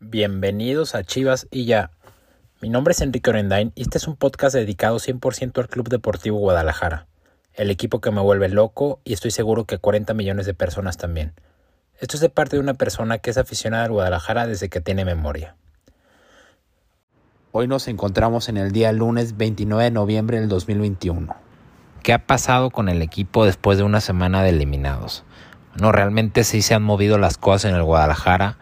[0.00, 1.90] Bienvenidos a Chivas y ya.
[2.60, 6.38] Mi nombre es Enrique Orendain y este es un podcast dedicado 100% al Club Deportivo
[6.38, 7.08] Guadalajara,
[7.54, 11.32] el equipo que me vuelve loco y estoy seguro que 40 millones de personas también.
[11.98, 15.04] Esto es de parte de una persona que es aficionada al Guadalajara desde que tiene
[15.04, 15.56] memoria.
[17.50, 21.34] Hoy nos encontramos en el día lunes 29 de noviembre del 2021.
[22.04, 25.24] ¿Qué ha pasado con el equipo después de una semana de eliminados?
[25.74, 28.58] No, realmente sí se han movido las cosas en el Guadalajara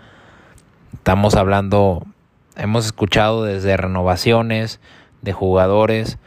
[0.95, 2.07] Estamos hablando,
[2.57, 4.81] hemos escuchado desde renovaciones
[5.23, 6.19] de jugadores,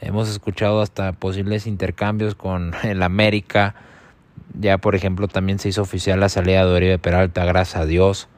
[0.00, 3.74] hemos escuchado hasta posibles intercambios con el América.
[4.58, 8.28] Ya, por ejemplo, también se hizo oficial la salida de Oribe Peralta, gracias a Dios.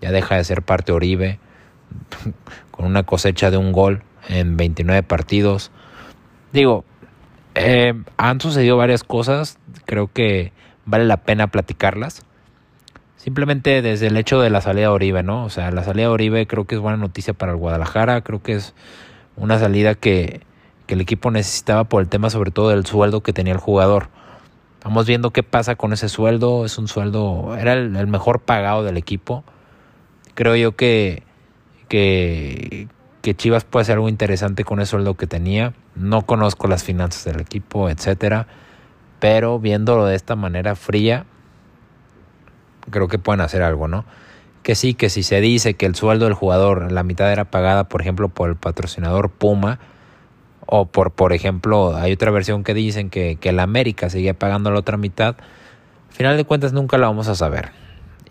[0.00, 1.38] Ya deja de ser parte Oribe,
[2.70, 5.70] con una cosecha de un gol en 29 partidos.
[6.52, 6.84] Digo,
[7.54, 10.52] eh, han sucedido varias cosas, creo que
[10.86, 12.24] vale la pena platicarlas.
[13.22, 15.44] Simplemente desde el hecho de la salida de Oribe, ¿no?
[15.44, 18.42] O sea, la salida de Oribe creo que es buena noticia para el Guadalajara, creo
[18.42, 18.72] que es
[19.36, 20.40] una salida que,
[20.88, 24.08] el equipo necesitaba por el tema sobre todo del sueldo que tenía el jugador.
[24.82, 28.96] Vamos viendo qué pasa con ese sueldo, es un sueldo, era el, mejor pagado del
[28.96, 29.44] equipo.
[30.34, 31.22] Creo yo que,
[31.88, 32.88] que,
[33.20, 35.74] que Chivas puede hacer algo interesante con ese sueldo que tenía.
[35.94, 38.46] No conozco las finanzas del equipo, etcétera,
[39.20, 41.26] pero viéndolo de esta manera fría,
[42.90, 44.04] creo que pueden hacer algo, ¿no?
[44.62, 47.84] Que sí, que si se dice que el sueldo del jugador, la mitad era pagada,
[47.88, 49.78] por ejemplo, por el patrocinador Puma,
[50.66, 54.70] o por, por ejemplo, hay otra versión que dicen que, que el América seguía pagando
[54.70, 55.36] la otra mitad,
[56.08, 57.72] al final de cuentas nunca la vamos a saber.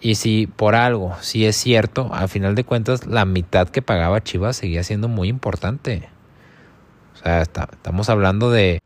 [0.02, 4.24] Y si por algo, si es cierto, al final de cuentas la mitad que pagaba
[4.24, 6.08] Chivas seguía siendo muy importante.
[7.14, 8.80] O sea, estamos hablando de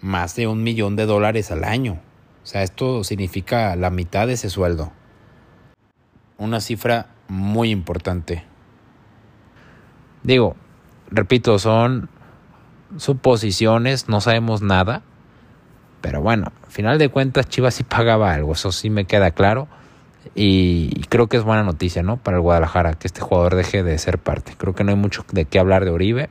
[0.00, 2.00] más de un millón de dólares al año.
[2.48, 4.90] O sea, esto significa la mitad de ese sueldo
[6.38, 8.42] una cifra muy importante.
[10.22, 10.56] Digo,
[11.10, 12.08] repito, son
[12.96, 15.02] suposiciones, no sabemos nada,
[16.00, 19.68] pero bueno, al final de cuentas Chivas sí pagaba algo, eso sí me queda claro.
[20.34, 22.16] Y creo que es buena noticia, ¿no?
[22.16, 24.54] Para el Guadalajara, que este jugador deje de ser parte.
[24.56, 26.30] Creo que no hay mucho de qué hablar de Oribe.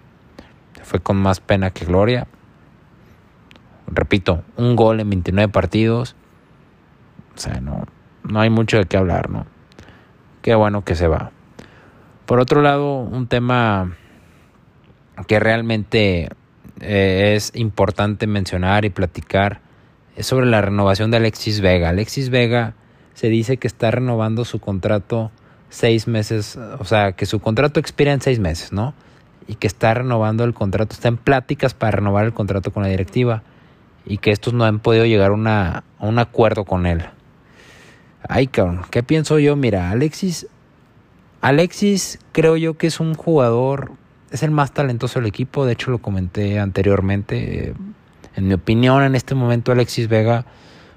[0.81, 2.25] Fue con más pena que gloria.
[3.87, 6.16] Repito, un gol en 29 partidos.
[7.37, 7.85] O sea, no,
[8.23, 9.45] no hay mucho de qué hablar, ¿no?
[10.47, 11.31] qué bueno que se va.
[12.25, 13.97] Por otro lado, un tema
[15.27, 16.29] que realmente
[16.79, 19.59] eh, es importante mencionar y platicar
[20.15, 21.89] es sobre la renovación de Alexis Vega.
[21.89, 22.75] Alexis Vega
[23.13, 25.31] se dice que está renovando su contrato
[25.67, 28.93] seis meses, o sea, que su contrato expira en seis meses, ¿no?
[29.49, 32.89] Y que está renovando el contrato, está en pláticas para renovar el contrato con la
[32.89, 33.43] directiva
[34.05, 37.03] y que estos no han podido llegar a un acuerdo con él.
[38.27, 39.55] Ay, ¿qué pienso yo?
[39.55, 40.47] Mira, Alexis.
[41.41, 43.91] Alexis creo yo que es un jugador,
[44.31, 47.73] es el más talentoso del equipo, de hecho lo comenté anteriormente.
[48.35, 50.45] En mi opinión, en este momento Alexis Vega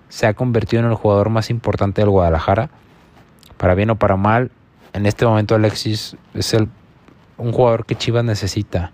[0.09, 2.71] se ha convertido en el jugador más importante del Guadalajara.
[3.57, 4.51] Para bien o para mal,
[4.93, 6.69] en este momento Alexis es el,
[7.37, 8.93] un jugador que Chivas necesita.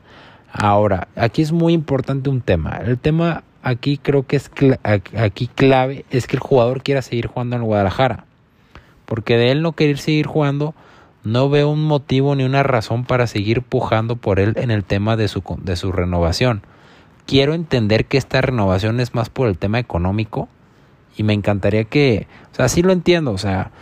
[0.53, 2.81] Ahora, aquí es muy importante un tema.
[2.85, 4.49] El tema aquí creo que es
[4.85, 8.25] aquí clave es que el jugador quiera seguir jugando en Guadalajara.
[9.07, 10.75] Porque de él no querer seguir jugando,
[11.25, 15.17] no veo un motivo ni una razón para seguir pujando por él en el tema
[15.17, 16.63] de su, de su renovación.
[17.27, 20.49] Quiero entender que esta renovación es más por el tema económico
[21.17, 23.73] y me encantaría que, o sea, sí lo entiendo, o sea,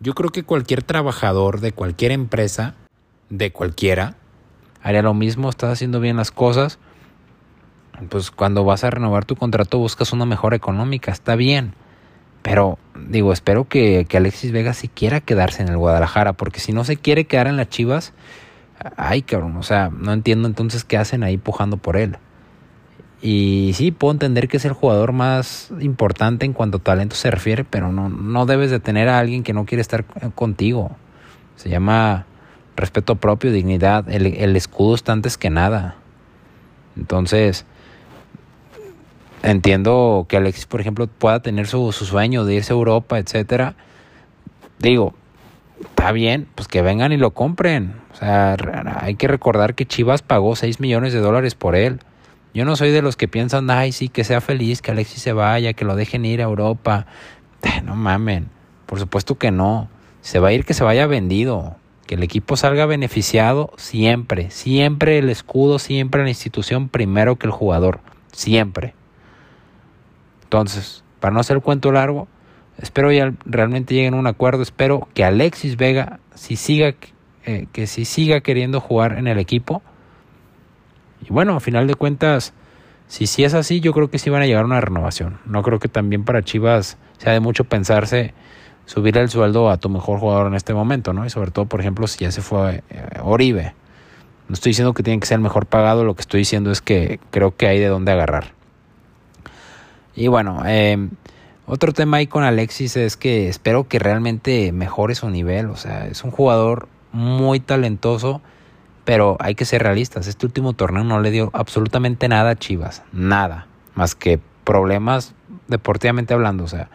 [0.00, 2.74] yo creo que cualquier trabajador de cualquier empresa,
[3.30, 4.16] de cualquiera,
[4.82, 6.78] haría lo mismo, estás haciendo bien las cosas,
[8.08, 11.74] pues cuando vas a renovar tu contrato buscas una mejora económica, está bien.
[12.42, 16.84] Pero digo, espero que, Alexis Vega sí quiera quedarse en el Guadalajara, porque si no
[16.84, 18.12] se quiere quedar en las Chivas,
[18.96, 22.18] ay cabrón, o sea, no entiendo entonces qué hacen ahí pujando por él.
[23.20, 27.30] Y sí, puedo entender que es el jugador más importante en cuanto a talento se
[27.30, 30.96] refiere, pero no, no debes de tener a alguien que no quiere estar contigo.
[31.54, 32.26] Se llama
[32.74, 35.94] respeto propio, dignidad, el, el escudo está antes que nada.
[36.96, 37.64] Entonces,
[39.42, 43.74] Entiendo que Alexis, por ejemplo, pueda tener su, sueño de irse a Europa, etcétera.
[44.78, 45.14] Digo,
[45.80, 47.94] está bien, pues que vengan y lo compren.
[48.12, 48.56] O sea,
[49.00, 51.98] hay que recordar que Chivas pagó 6 millones de dólares por él.
[52.54, 55.32] Yo no soy de los que piensan, ay, sí, que sea feliz, que Alexis se
[55.32, 57.06] vaya, que lo dejen ir a Europa.
[57.84, 58.48] No mamen,
[58.86, 59.88] por supuesto que no.
[60.20, 61.76] Se va a ir, que se vaya vendido.
[62.06, 64.50] Que el equipo salga beneficiado siempre.
[64.50, 68.00] Siempre el escudo, siempre la institución primero que el jugador.
[68.32, 68.94] Siempre.
[70.52, 72.28] Entonces, para no hacer el cuento largo,
[72.76, 74.62] espero ya realmente lleguen a un acuerdo.
[74.62, 76.94] Espero que Alexis Vega si siga,
[77.46, 79.80] eh, que si siga queriendo jugar en el equipo.
[81.26, 82.52] Y bueno, a final de cuentas,
[83.06, 85.38] si sí es así, yo creo que sí van a llegar a una renovación.
[85.46, 88.34] No creo que también para Chivas sea de mucho pensarse
[88.84, 91.24] subir el sueldo a tu mejor jugador en este momento, ¿no?
[91.24, 93.74] Y sobre todo, por ejemplo, si ya se fue eh, Oribe.
[94.50, 96.82] No estoy diciendo que tiene que ser el mejor pagado, lo que estoy diciendo es
[96.82, 98.52] que creo que hay de dónde agarrar.
[100.14, 101.08] Y bueno, eh,
[101.66, 105.66] otro tema ahí con Alexis es que espero que realmente mejore su nivel.
[105.66, 108.42] O sea, es un jugador muy talentoso,
[109.04, 110.26] pero hay que ser realistas.
[110.26, 113.02] Este último torneo no le dio absolutamente nada a Chivas.
[113.12, 113.66] Nada.
[113.94, 115.34] Más que problemas
[115.68, 116.64] deportivamente hablando.
[116.64, 116.88] O sea,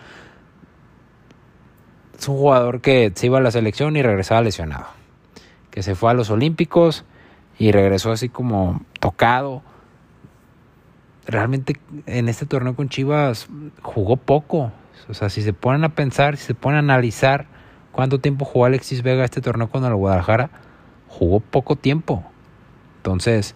[2.18, 4.86] es un jugador que se iba a la selección y regresaba lesionado.
[5.72, 7.06] Que se fue a los Olímpicos
[7.58, 9.64] y regresó así como tocado
[11.28, 13.48] realmente en este torneo con Chivas
[13.82, 14.72] jugó poco.
[15.10, 17.46] O sea, si se ponen a pensar, si se ponen a analizar
[17.92, 20.50] cuánto tiempo jugó Alexis Vega este torneo con el Guadalajara,
[21.08, 22.24] jugó poco tiempo.
[22.98, 23.56] Entonces,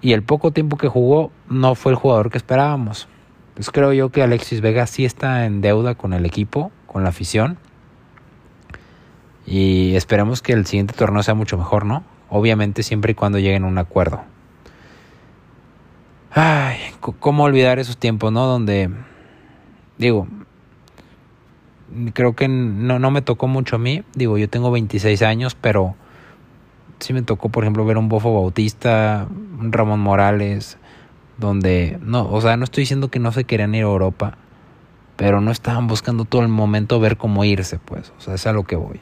[0.00, 3.08] y el poco tiempo que jugó no fue el jugador que esperábamos.
[3.54, 7.10] Pues creo yo que Alexis Vega sí está en deuda con el equipo, con la
[7.10, 7.58] afición.
[9.46, 12.04] Y esperemos que el siguiente torneo sea mucho mejor, ¿no?
[12.28, 14.22] Obviamente siempre y cuando lleguen a un acuerdo.
[16.38, 18.44] Ay, cómo olvidar esos tiempos, ¿no?
[18.44, 18.90] Donde,
[19.96, 20.28] digo,
[22.12, 24.02] creo que no, no me tocó mucho a mí.
[24.14, 25.94] Digo, yo tengo 26 años, pero
[26.98, 29.26] sí me tocó, por ejemplo, ver un Bofo Bautista,
[29.58, 30.76] un Ramón Morales,
[31.38, 34.36] donde, no, o sea, no estoy diciendo que no se querían ir a Europa,
[35.16, 38.52] pero no estaban buscando todo el momento ver cómo irse, pues, o sea, es a
[38.52, 39.00] lo que voy.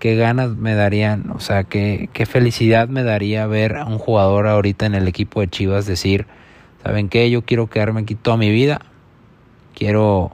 [0.00, 4.48] Qué ganas me darían, o sea, qué, qué felicidad me daría ver a un jugador
[4.48, 6.26] ahorita en el equipo de Chivas decir,
[6.84, 7.30] ¿saben qué?
[7.30, 8.80] Yo quiero quedarme aquí toda mi vida.
[9.74, 10.32] Quiero,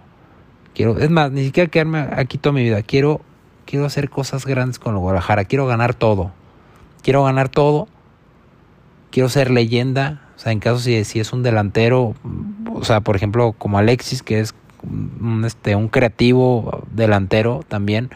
[0.75, 2.82] quiero, es más, ni siquiera quedarme aquí toda mi vida.
[2.82, 3.20] Quiero,
[3.67, 5.44] quiero hacer cosas grandes con el Guadalajara.
[5.44, 6.32] Quiero ganar todo.
[7.02, 7.88] Quiero ganar todo.
[9.11, 10.23] Quiero ser leyenda.
[10.37, 12.14] O sea, en caso si, si es un delantero,
[12.73, 18.11] o sea, por ejemplo, como Alexis, que es un, este, un creativo delantero también.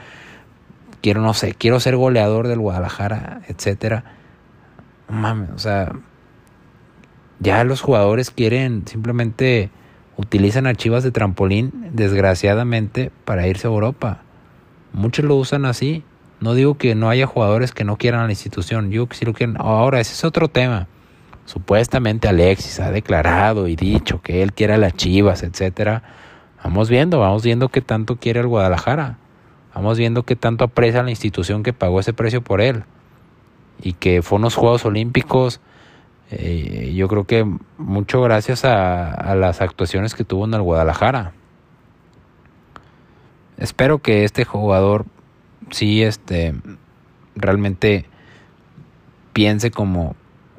[1.02, 4.04] Quiero, no sé, quiero ser goleador del Guadalajara, etcétera.
[5.08, 5.92] Mames, o sea,
[7.40, 9.70] ya los jugadores quieren simplemente
[10.16, 14.22] utilizan a Chivas de trampolín, desgraciadamente, para irse a Europa.
[14.92, 16.04] Muchos lo usan así.
[16.40, 19.32] No digo que no haya jugadores que no quieran a la institución, digo sí lo
[19.32, 19.56] quieren.
[19.58, 20.88] Ahora, ese es otro tema.
[21.46, 26.02] Supuestamente Alexis ha declarado y dicho que él quiere a las Chivas, etcétera.
[26.62, 29.19] Vamos viendo, vamos viendo qué tanto quiere el Guadalajara.
[29.75, 32.84] Vamos viendo qué tanto aprecia la institución que pagó ese precio por él.
[33.82, 35.60] Y que fue unos Juegos Olímpicos
[36.31, 37.44] eh, yo creo que
[37.79, 41.32] mucho gracias a, las actuaciones que tuvo en el Guadalajara.
[43.56, 45.06] Espero que este jugador
[45.71, 46.55] sí este
[47.37, 48.06] realmente
[49.32, 50.17] piense como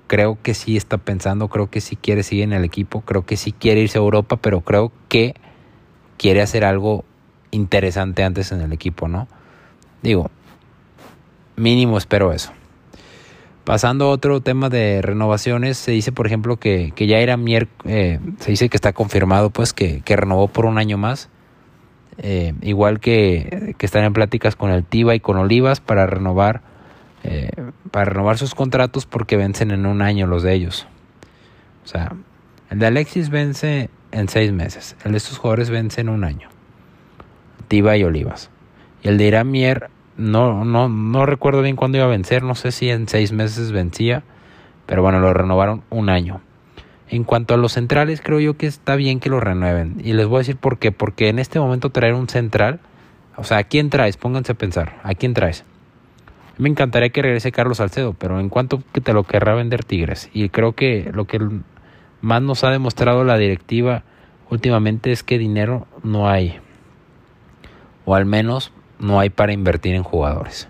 [0.07, 3.37] creo que sí está pensando, creo que sí quiere seguir en el equipo, creo que
[3.37, 5.35] sí quiere irse a Europa, pero creo que
[6.17, 7.03] quiere hacer algo
[7.51, 9.27] interesante antes en el equipo, ¿no?
[10.03, 10.29] Digo,
[11.55, 12.51] mínimo espero eso.
[13.65, 17.95] Pasando a otro tema de renovaciones, se dice, por ejemplo, que, que ya era miércoles,
[17.95, 21.29] eh, se dice que está confirmado, pues, que, que renovó por un año más.
[22.19, 26.61] Eh, igual que, que, están en pláticas con el Tiva y con Olivas para renovar,
[27.23, 27.49] eh,
[27.89, 30.87] para renovar sus contratos porque vencen en un año los de ellos.
[31.83, 32.15] O sea,
[32.69, 36.49] el de Alexis vence en seis meses, el de estos jugadores vence en un año.
[37.67, 38.51] Tiva y Olivas.
[39.01, 42.71] Y el de Iramier no, no, no recuerdo bien cuándo iba a vencer, no sé
[42.71, 44.23] si en seis meses vencía,
[44.85, 46.41] pero bueno, lo renovaron un año.
[47.09, 50.01] En cuanto a los centrales, creo yo que está bien que lo renueven.
[50.03, 50.91] Y les voy a decir por qué.
[50.91, 52.79] Porque en este momento traer un central,
[53.35, 54.17] o sea, ¿a quién traes?
[54.17, 55.65] Pónganse a pensar, ¿a quién traes?
[56.57, 60.29] Me encantaría que regrese Carlos Salcedo, pero en cuanto que te lo querrá vender Tigres.
[60.33, 61.39] Y creo que lo que
[62.21, 64.03] más nos ha demostrado la directiva
[64.49, 66.59] últimamente es que dinero no hay.
[68.05, 70.67] O al menos no hay para invertir en jugadores.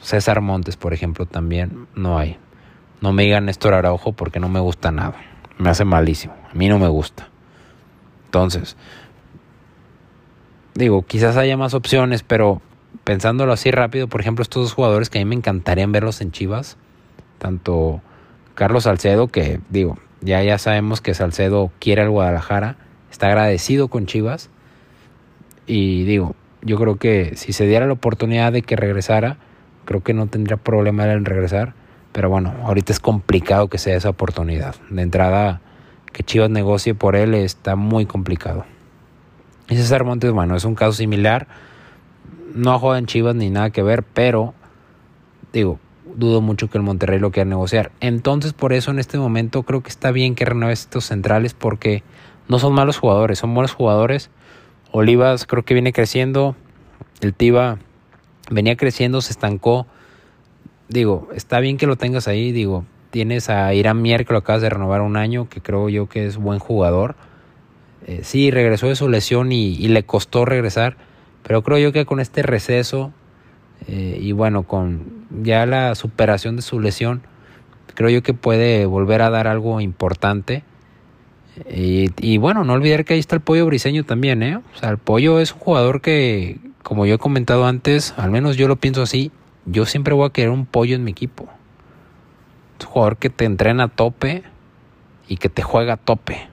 [0.00, 2.38] César Montes, por ejemplo, también no hay.
[3.00, 5.14] No me digan Néstor Araujo porque no me gusta nada.
[5.58, 6.34] Me hace malísimo.
[6.50, 7.28] A mí no me gusta.
[8.26, 8.76] Entonces,
[10.74, 12.62] digo, quizás haya más opciones, pero
[13.04, 16.30] pensándolo así rápido, por ejemplo, estos dos jugadores que a mí me encantarían verlos en
[16.30, 16.76] Chivas,
[17.38, 18.00] tanto
[18.54, 22.76] Carlos Salcedo, que digo, ya ya sabemos que Salcedo quiere al Guadalajara,
[23.10, 24.50] está agradecido con Chivas,
[25.66, 29.36] y digo, yo creo que si se diera la oportunidad de que regresara,
[29.84, 31.74] creo que no tendría problema en regresar.
[32.12, 34.74] Pero bueno, ahorita es complicado que sea esa oportunidad.
[34.90, 35.60] De entrada,
[36.12, 38.64] que Chivas negocie por él está muy complicado.
[39.68, 41.46] Y César Montes, bueno, es un caso similar.
[42.54, 44.54] no juega en Chivas ni nada que ver, pero
[45.52, 45.78] digo,
[46.16, 47.92] dudo mucho que el Monterrey lo quiera negociar.
[48.00, 52.02] Entonces, por eso en este momento creo que está bien que renueve estos centrales porque
[52.48, 54.30] no son malos jugadores, son buenos jugadores.
[54.90, 56.56] Olivas creo que viene creciendo,
[57.20, 57.78] el Tiva
[58.50, 59.86] venía creciendo, se estancó.
[60.88, 64.62] Digo, está bien que lo tengas ahí, digo, tienes a Irán Mier que lo acabas
[64.62, 67.16] de renovar un año, que creo yo que es buen jugador.
[68.06, 70.96] Eh, sí, regresó de su lesión y, le costó regresar,
[71.42, 73.12] pero creo yo que con este receso
[73.86, 77.22] eh, y bueno, con ya la superación de su lesión,
[77.94, 80.64] creo yo que puede volver a dar algo importante.
[81.70, 84.56] Y, bueno, no olvidar que ahí está el pollo briseño también, ¿eh?
[84.56, 88.56] O sea, el pollo es un jugador que, como yo he comentado antes, al menos
[88.56, 89.30] yo lo pienso así,
[89.66, 91.48] yo siempre voy a querer un pollo en mi equipo.
[92.78, 94.44] Es un jugador que te entrena a tope
[95.28, 96.48] y que te juega a tope.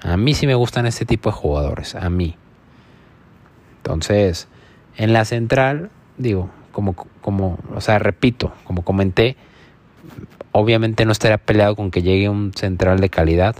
[0.00, 2.36] A mí sí me gustan este tipo de jugadores, a mí.
[3.78, 4.48] Entonces,
[4.96, 9.36] en la central, digo, como, como, o sea, repito, como comenté,
[10.58, 13.56] obviamente no estaría peleado con que llegue un central de calidad,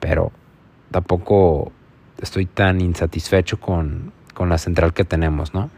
[0.00, 0.32] pero
[0.90, 1.72] tampoco
[2.20, 5.70] estoy tan insatisfecho con, con la central que tenemos, ¿no?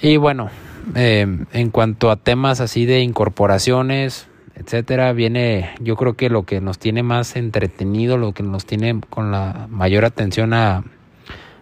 [0.00, 0.50] Y bueno,
[0.94, 6.60] eh, en cuanto a temas así de incorporaciones, etcétera, viene, yo creo que lo que
[6.60, 10.84] nos tiene más entretenido, lo que nos tiene con la mayor atención a,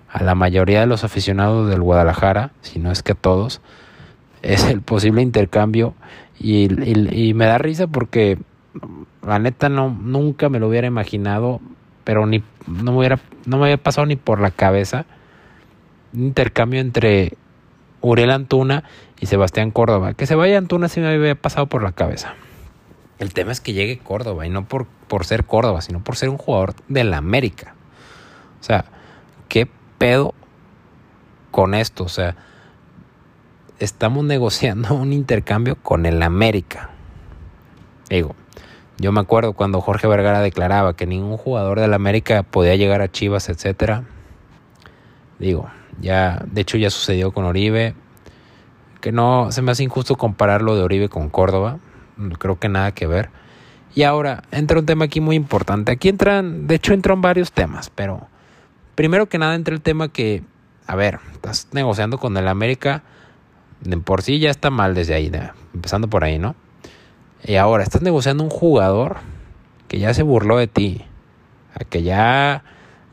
[0.09, 3.61] a la mayoría de los aficionados del Guadalajara, si no es que a todos,
[4.42, 5.94] es el posible intercambio
[6.43, 8.39] y, y, me da risa porque
[9.27, 11.61] la neta no nunca me lo hubiera imaginado,
[12.05, 15.07] pero ni no me hubiera no me había pasado ni por la cabeza
[16.13, 17.37] un intercambio entre
[18.01, 18.85] Uriel Antuna
[19.21, 20.15] y Sebastián Córdoba.
[20.15, 22.35] Que se vaya Antuna sí me había pasado por la cabeza.
[23.19, 26.29] El tema es que llegue Córdoba y no por, por ser Córdoba, sino por ser
[26.29, 27.75] un jugador de la América.
[28.61, 28.85] O sea,
[29.49, 29.69] qué
[29.99, 30.35] pedo
[31.51, 32.05] con esto.
[32.05, 32.37] O sea,
[33.85, 36.91] estamos negociando un intercambio con el América.
[38.09, 38.35] Digo,
[38.99, 43.11] yo me acuerdo cuando Jorge Vergara declaraba que ningún jugador del América podía llegar a
[43.11, 44.05] Chivas, etcétera.
[45.39, 45.71] Digo,
[46.01, 47.95] ya, de hecho ya sucedió con Oribe.
[49.01, 51.79] Que no, se me hace injusto comparar lo de Oribe con Córdoba
[52.39, 53.31] creo que nada que ver.
[53.95, 55.93] Y ahora entra un tema aquí muy importante.
[55.93, 58.27] Aquí entran, de hecho entran varios temas, pero
[58.95, 60.43] primero que nada entra el tema que,
[60.87, 63.03] a ver, estás negociando con el América,
[63.83, 65.31] de por sí ya está mal desde ahí,
[65.75, 66.55] empezando por ahí, ¿no?
[67.45, 69.17] Y ahora estás negociando un jugador
[69.89, 71.05] que ya se burló de ti,
[71.75, 72.65] a que ya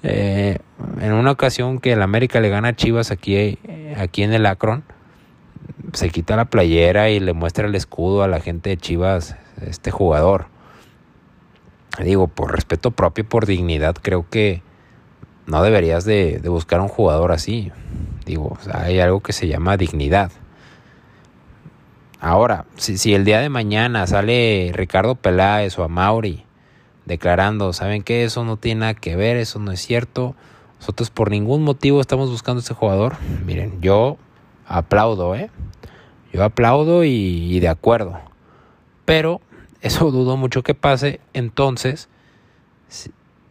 [0.03, 0.59] eh,
[1.01, 3.59] en una ocasión que el América le gana a Chivas aquí,
[3.97, 4.83] aquí en el Akron,
[5.93, 9.35] se quita la playera y le muestra el escudo a la gente de Chivas,
[9.65, 10.47] este jugador.
[12.03, 14.61] Digo, por respeto propio y por dignidad, creo que
[15.47, 17.71] no deberías de, buscar un jugador así.
[18.25, 20.31] Digo, hay algo que se llama dignidad.
[22.19, 26.43] Ahora, si, si, el día de mañana sale Ricardo Peláez o a Mauri
[27.05, 28.23] declarando, ¿saben qué?
[28.23, 30.35] Eso no tiene nada que ver, eso no es cierto.
[30.79, 33.17] Nosotros por ningún motivo estamos buscando a ese jugador.
[33.45, 34.17] Miren, yo
[34.67, 35.49] aplaudo, ¿eh?
[36.31, 38.19] Yo aplaudo y, de acuerdo.
[39.05, 39.41] Pero
[39.81, 41.19] eso dudo mucho que pase.
[41.33, 42.07] Entonces,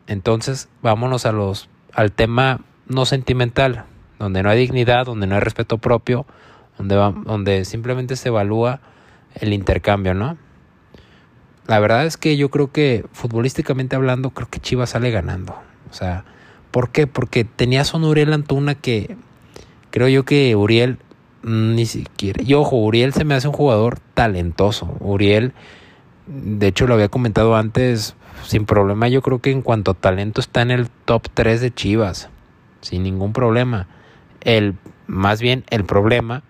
[0.06, 3.84] entonces vámonos a los, al tema no sentimental,
[4.18, 6.26] donde no hay dignidad, donde no hay respeto propio,
[6.78, 8.80] donde, simplemente se evalúa
[9.34, 10.36] el intercambio, ¿no?
[11.66, 15.54] La verdad es que yo creo que futbolísticamente hablando, creo que Chivas sale ganando.
[15.90, 16.24] O sea,
[16.70, 17.06] ¿por qué?
[17.06, 19.16] Porque tenías un Uriel Antuna que
[19.90, 20.98] creo yo que Uriel
[21.42, 22.42] Mm, ni siquiera.
[22.42, 24.96] Y ojo, Uriel se me hace un jugador talentoso.
[25.00, 25.52] Uriel,
[26.26, 29.08] de hecho lo había comentado antes, sin problema.
[29.08, 32.28] Yo creo que en cuanto a talento está en el top 3 de Chivas.
[32.80, 33.86] Sin ningún problema.
[34.40, 34.74] El,
[35.06, 36.42] más bien el problema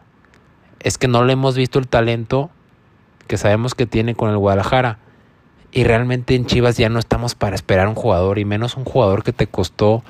[0.81, 2.51] es que no le hemos visto el talento
[3.27, 4.99] que sabemos que tiene con el Guadalajara.
[5.71, 9.23] Y realmente en Chivas ya no estamos para esperar un jugador, y menos un jugador
[9.23, 10.03] que te costó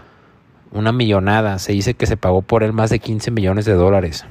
[0.70, 1.58] una millonada.
[1.58, 4.24] Se dice que se pagó por él más de 15 millones de dólares.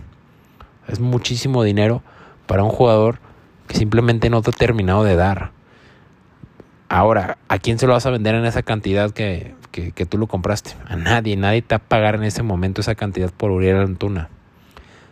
[0.87, 2.01] Es muchísimo dinero
[2.45, 3.19] para un jugador
[3.67, 5.51] que simplemente no te ha terminado de dar.
[6.87, 10.27] Ahora, ¿a quién se lo vas a vender en esa cantidad que, que, tú lo
[10.27, 10.71] compraste?
[10.87, 14.29] A nadie, nadie te va a pagar en ese momento esa cantidad por Uriel Antuna.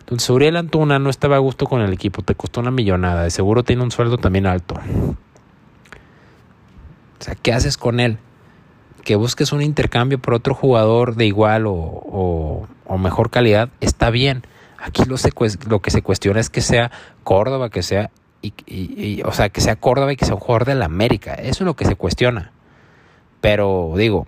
[0.05, 3.31] Entonces, Uriel Antuna no estaba a gusto con el equipo, te costó una millonada, de
[3.31, 4.75] seguro tiene un sueldo también alto.
[7.19, 8.19] O sea, ¿qué haces con él?
[9.03, 14.43] Que busques un intercambio por otro jugador de igual o, o mejor calidad, está bien
[14.85, 15.17] Aquí lo,
[15.81, 16.91] que se cuestiona es que sea
[17.23, 18.11] Córdoba, que sea,
[18.43, 21.33] y, o sea, que sea Córdoba y que sea un jugador de la América.
[21.33, 22.51] Eso es lo que se cuestiona.
[23.41, 24.27] Pero digo,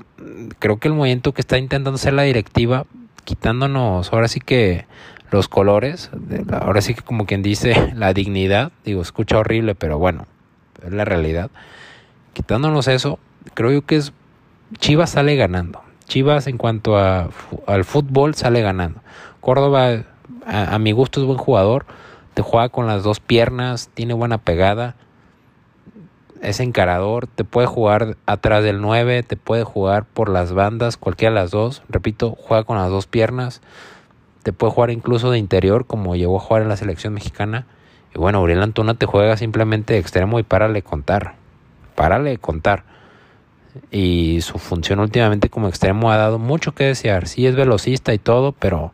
[0.57, 2.87] creo que el movimiento que está intentando hacer la directiva
[3.23, 4.87] quitándonos ahora sí que
[5.31, 6.09] los colores,
[6.51, 10.27] ahora sí que como quien dice la dignidad, digo, escucha horrible, pero bueno,
[10.85, 11.51] es la realidad.
[12.33, 13.19] Quitándonos eso,
[13.53, 14.13] creo yo que es
[14.79, 15.81] Chivas sale ganando.
[16.05, 17.29] Chivas en cuanto a,
[17.65, 18.99] al fútbol sale ganando.
[19.39, 20.03] Córdoba,
[20.45, 21.85] a, mi gusto, es buen jugador.
[22.33, 24.95] Te juega con las dos piernas, tiene buena pegada.
[26.41, 31.33] Es encarador, te puede jugar atrás del 9, te puede jugar por las bandas, cualquiera
[31.33, 31.81] de las dos.
[31.89, 33.61] Repito, juega con las dos piernas.
[34.47, 37.65] Te puede jugar incluso de interior, como llegó a jugar en la selección mexicana.
[38.15, 41.35] Y bueno, Uriel Antuna te juega simplemente de extremo y párale contar.
[41.95, 42.85] Párale contar
[43.91, 47.27] y su función últimamente como extremo ha dado mucho que desear.
[47.27, 48.93] Sí es velocista y todo, pero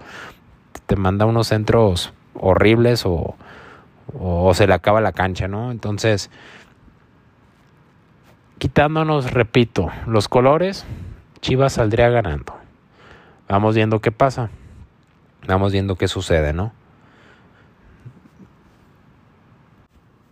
[0.88, 3.36] te manda unos centros horribles o,
[4.20, 5.70] o se le acaba la cancha, ¿no?
[5.70, 6.32] Entonces,
[8.58, 10.84] quitándonos, repito, los colores,
[11.42, 12.56] Chivas saldría ganando.
[13.48, 14.50] Vamos viendo qué pasa.
[15.48, 16.74] Vamos viendo qué sucede, ¿no?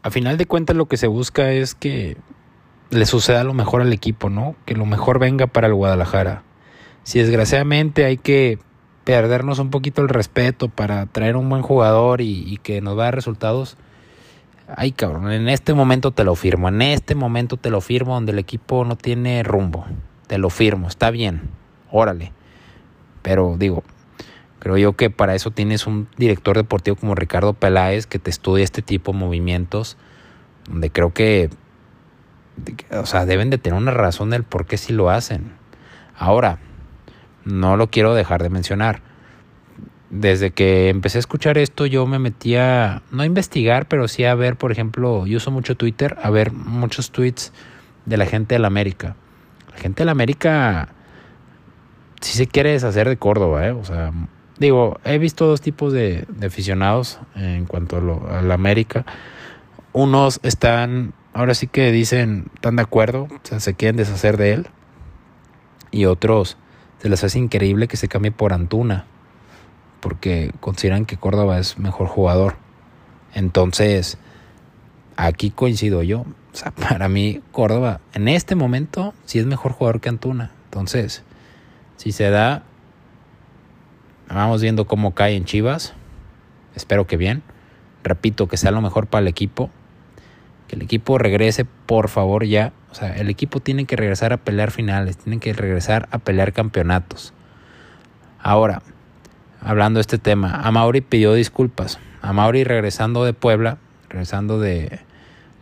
[0.03, 2.17] A final de cuentas lo que se busca es que
[2.89, 4.55] le suceda lo mejor al equipo, ¿no?
[4.65, 6.43] Que lo mejor venga para el Guadalajara.
[7.03, 8.59] Si desgraciadamente hay que
[9.03, 13.05] perdernos un poquito el respeto para traer un buen jugador y, que nos va a
[13.05, 13.77] dar resultados,
[14.67, 18.31] ay cabrón, en este momento te lo firmo, en este momento te lo firmo donde
[18.31, 19.85] el equipo no tiene rumbo,
[20.27, 21.49] te lo firmo, está bien,
[21.91, 22.31] órale.
[23.21, 23.83] Pero digo,
[24.61, 28.63] creo yo que para eso tienes un director deportivo como Ricardo Peláez que te estudia
[28.63, 29.97] este tipo de movimientos,
[30.69, 31.49] donde creo que
[32.91, 35.53] o sea, deben de tener una razón del por qué sí lo hacen.
[36.15, 36.59] Ahora,
[37.43, 39.01] no lo quiero dejar de mencionar.
[40.11, 44.35] Desde que empecé a escuchar esto, yo me metía, no a investigar, pero sí a
[44.35, 47.53] ver, por ejemplo, yo uso mucho Twitter, a ver muchos tweets
[48.05, 49.15] de la gente de la América.
[49.71, 50.89] La gente de la América
[52.19, 53.71] sí se quiere deshacer de Córdoba, ¿eh?
[53.71, 54.11] O sea,
[54.57, 59.05] digo, he visto dos tipos de, aficionados en cuanto a, a la América.
[59.93, 64.53] Unos están ahora sí que dicen, están de acuerdo, o sea, se quieren deshacer de
[64.53, 64.67] él.
[65.91, 66.57] Y otros
[67.01, 69.05] se les hace increíble que se cambie por Antuna,
[69.99, 72.55] porque consideran que Córdoba es mejor jugador.
[73.33, 74.17] Entonces,
[75.17, 76.21] aquí coincido yo.
[76.21, 80.51] O sea, para mí, Córdoba en este momento sí es mejor jugador que Antuna.
[80.65, 81.23] Entonces,
[81.97, 82.63] si se da,
[84.33, 85.93] vamos viendo cómo cae en Chivas.
[86.75, 87.43] Espero que bien.
[88.03, 89.69] Repito, que sea lo mejor para el equipo
[90.71, 92.71] que el equipo regrese, por favor, ya.
[92.91, 96.53] O sea, el equipo tiene que regresar a pelear finales, tiene que regresar a pelear
[96.53, 97.33] campeonatos.
[98.39, 98.81] Ahora,
[99.59, 101.99] hablando de este tema, a Mauri pidió disculpas.
[102.21, 105.01] A Mauri regresando de Puebla, regresando de,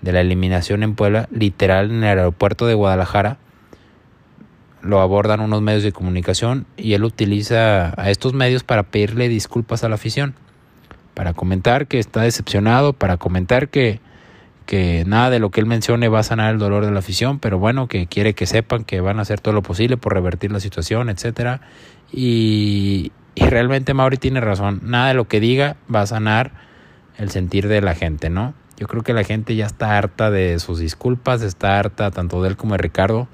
[0.02, 3.38] de la eliminación en Puebla, literal en el aeropuerto de Guadalajara,
[4.82, 9.84] lo abordan unos medios de comunicación y él utiliza a estos medios para pedirle disculpas
[9.84, 10.36] a la afición,
[11.14, 14.00] para comentar que está decepcionado, para comentar que
[14.70, 17.40] que nada de lo que él mencione va a sanar el dolor de la afición,
[17.40, 20.52] pero bueno, que quiere que sepan que van a hacer todo lo posible por revertir
[20.52, 21.62] la situación, etcétera.
[22.12, 26.52] Y, y realmente Mauri tiene razón, nada de lo que diga va a sanar
[27.18, 28.54] el sentir de la gente, ¿no?
[28.78, 32.50] Yo creo que la gente ya está harta de sus disculpas, está harta tanto de
[32.50, 33.28] él como de Ricardo,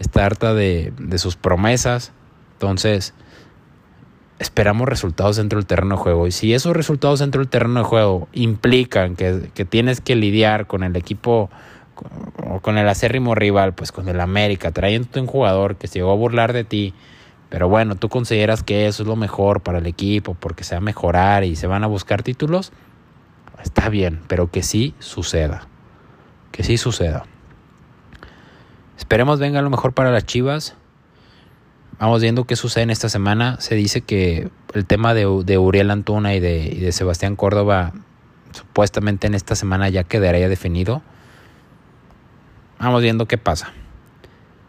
[0.00, 2.12] está harta de, de sus promesas.
[2.54, 3.14] Entonces,
[4.40, 6.26] esperamos resultados dentro del terreno de juego.
[6.26, 10.82] Y si esos resultados dentro del terreno de juego implican que, tienes que lidiar con
[10.82, 11.50] el equipo
[12.50, 16.10] o con el acérrimo rival, pues con el América, trayéndote un jugador que se llegó
[16.10, 16.94] a burlar de ti,
[17.50, 20.78] pero bueno, tú consideras que eso es lo mejor para el equipo porque se va
[20.78, 22.72] a mejorar y se van a buscar títulos,
[23.62, 25.68] está bien, pero que sí suceda.
[26.50, 27.26] Que sí suceda.
[29.00, 30.76] Esperemos venga lo mejor para las Chivas.
[31.98, 33.58] Vamos viendo qué sucede en esta semana.
[33.58, 37.94] Se dice que el tema de, Uriel Antuna y de, Sebastián Córdoba
[38.52, 41.02] supuestamente en esta semana ya quedaría definido.
[42.78, 43.72] Vamos viendo qué pasa.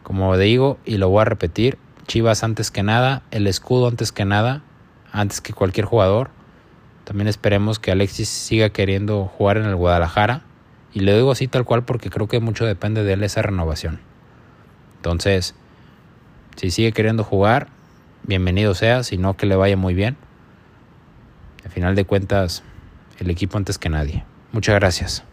[0.01, 4.23] Como digo, y lo voy a repetir, Chivas antes que nada, el escudo antes que
[4.23, 4.63] nada,
[5.11, 6.29] antes que cualquier jugador.
[7.03, 10.43] También esperemos que Alexis siga queriendo jugar en el Guadalajara.
[10.93, 14.10] Y le digo así tal cual porque creo que mucho depende de él esa renovación.
[15.01, 15.55] Entonces,
[16.57, 17.69] si sigue queriendo jugar,
[18.21, 20.15] bienvenido sea, si no que le vaya muy bien.
[21.65, 22.61] Al final de cuentas,
[23.17, 24.23] el equipo antes que nadie.
[24.51, 25.23] Muchas gracias.